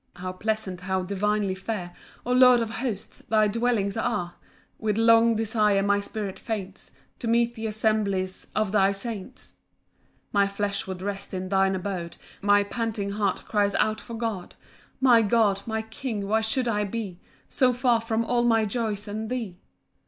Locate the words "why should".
16.27-16.67